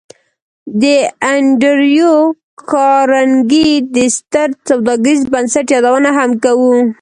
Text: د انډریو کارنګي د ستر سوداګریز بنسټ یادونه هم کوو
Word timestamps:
د 0.81 0.83
انډریو 1.33 2.15
کارنګي 2.71 3.69
د 3.95 3.97
ستر 4.17 4.49
سوداګریز 4.69 5.21
بنسټ 5.33 5.65
یادونه 5.75 6.09
هم 6.17 6.31
کوو 6.43 6.73